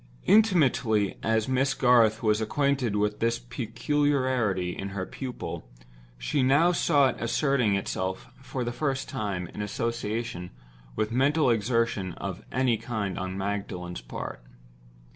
[0.25, 5.69] Intimately as Miss Garth was acquainted with this peculiarity in her pupil,
[6.17, 10.49] she now saw it asserting itself for the first time, in association
[10.95, 14.43] with mental exertion of any kind on Magdalen's part.